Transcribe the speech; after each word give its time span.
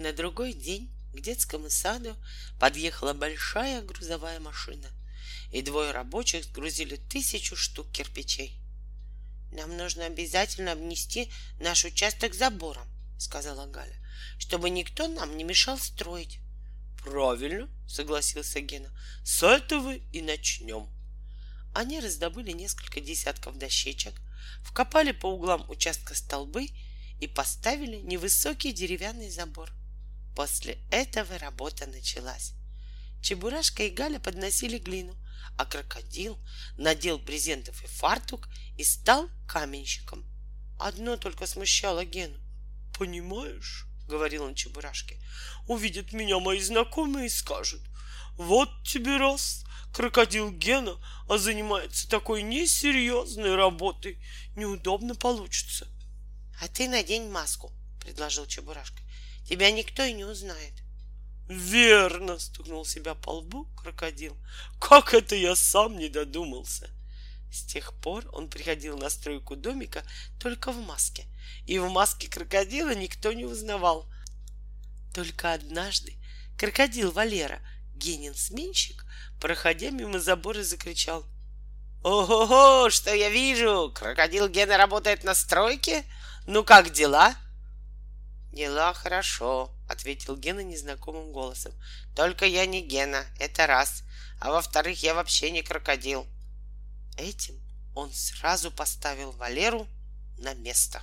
На 0.00 0.14
другой 0.14 0.54
день 0.54 0.90
к 1.12 1.20
детскому 1.20 1.68
саду 1.68 2.16
подъехала 2.58 3.12
большая 3.12 3.82
грузовая 3.82 4.40
машина, 4.40 4.88
и 5.52 5.60
двое 5.60 5.90
рабочих 5.90 6.44
сгрузили 6.44 6.96
тысячу 6.96 7.54
штук 7.54 7.92
кирпичей. 7.92 8.58
«Нам 9.52 9.76
нужно 9.76 10.06
обязательно 10.06 10.72
обнести 10.72 11.30
наш 11.58 11.84
участок 11.84 12.32
забором»,— 12.32 12.88
сказала 13.18 13.66
Галя, 13.66 13.94
«чтобы 14.38 14.70
никто 14.70 15.06
нам 15.06 15.36
не 15.36 15.44
мешал 15.44 15.78
строить». 15.78 16.38
Правильно, 17.04 17.68
согласился 17.86 18.62
Гена. 18.62 18.90
С 19.22 19.42
этого 19.42 19.96
и 19.96 20.22
начнем. 20.22 20.88
Они 21.74 22.00
раздобыли 22.00 22.52
несколько 22.52 23.02
десятков 23.02 23.58
дощечек, 23.58 24.14
вкопали 24.62 25.12
по 25.12 25.26
углам 25.26 25.68
участка 25.68 26.14
столбы 26.14 26.68
и 27.20 27.26
поставили 27.26 27.96
невысокий 27.96 28.72
деревянный 28.72 29.28
забор. 29.28 29.70
После 30.34 30.78
этого 30.90 31.38
работа 31.38 31.86
началась. 31.86 32.54
Чебурашка 33.22 33.82
и 33.82 33.90
Галя 33.90 34.18
подносили 34.18 34.78
глину, 34.78 35.14
а 35.56 35.66
крокодил 35.66 36.38
надел 36.76 37.18
брезентов 37.18 37.82
и 37.84 37.86
фартук 37.86 38.48
и 38.78 38.84
стал 38.84 39.28
каменщиком. 39.46 40.24
Одно 40.78 41.16
только 41.16 41.46
смущало 41.46 42.04
Гену. 42.04 42.38
«Понимаешь?»— 42.98 43.86
говорил 44.08 44.44
он 44.44 44.54
Чебурашке. 44.54 45.18
«Увидят 45.66 46.12
меня 46.12 46.38
мои 46.38 46.60
знакомые 46.60 47.26
и 47.26 47.30
скажут, 47.30 47.82
вот 48.36 48.70
тебе 48.84 49.18
раз, 49.18 49.64
крокодил 49.92 50.50
Гена, 50.50 50.96
а 51.28 51.36
занимается 51.36 52.08
такой 52.08 52.42
несерьезной 52.42 53.54
работой. 53.54 54.18
Неудобно 54.56 55.14
получится». 55.14 55.86
«А 56.62 56.68
ты 56.68 56.88
надень 56.88 57.28
маску»,— 57.30 57.70
предложил 58.00 58.46
Чебурашка. 58.46 59.02
«Тебя 59.50 59.72
никто 59.72 60.04
и 60.04 60.12
не 60.12 60.24
узнает». 60.24 60.74
Верно, 61.48 62.38
стукнул 62.38 62.84
себя 62.84 63.16
по 63.16 63.30
лбу 63.30 63.66
крокодил. 63.76 64.36
Как 64.78 65.12
это 65.12 65.34
я 65.34 65.56
сам 65.56 65.98
не 65.98 66.08
додумался. 66.08 66.88
С 67.52 67.64
тех 67.64 67.92
пор 67.94 68.24
он 68.32 68.48
приходил 68.48 68.96
на 68.96 69.10
стройку 69.10 69.56
домика 69.56 70.04
только 70.38 70.70
в 70.70 70.76
маске, 70.76 71.26
и 71.66 71.80
в 71.80 71.90
маске 71.90 72.28
крокодила 72.28 72.94
никто 72.94 73.32
не 73.32 73.44
узнавал. 73.44 74.08
Только 75.12 75.52
однажды 75.52 76.14
крокодил 76.56 77.10
Валера, 77.10 77.58
Генин 77.96 78.36
сменщик, 78.36 79.04
проходя 79.40 79.90
мимо 79.90 80.20
забора, 80.20 80.62
закричал. 80.62 81.26
«Ого-го, 82.04 82.88
что 82.88 83.12
я 83.12 83.30
вижу! 83.30 83.92
Крокодил 83.92 84.48
Гена 84.48 84.76
работает 84.76 85.24
на 85.24 85.34
стройке? 85.34 86.04
Ну 86.46 86.62
как 86.62 86.92
дела?» 86.92 87.34
«Дела 88.52 88.92
хорошо»,— 88.94 89.70
ответил 89.88 90.36
Гена 90.36 90.60
незнакомым 90.60 91.32
голосом. 91.32 91.72
«Только 92.16 92.46
я 92.46 92.66
не 92.66 92.82
Гена, 92.82 93.24
это 93.38 93.66
раз. 93.66 94.02
А 94.40 94.50
во-вторых, 94.50 95.02
я 95.02 95.14
вообще 95.14 95.50
не 95.50 95.62
крокодил». 95.62 96.26
Этим 97.16 97.54
он 97.94 98.12
сразу 98.12 98.70
поставил 98.70 99.32
Валеру 99.32 99.86
на 100.38 100.54
место. 100.54 101.02